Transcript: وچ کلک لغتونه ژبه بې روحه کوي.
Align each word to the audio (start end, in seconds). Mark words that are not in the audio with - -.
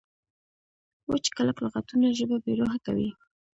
وچ 1.09 1.25
کلک 1.35 1.57
لغتونه 1.65 2.07
ژبه 2.17 2.37
بې 2.43 2.53
روحه 2.59 2.77
کوي. 2.85 3.09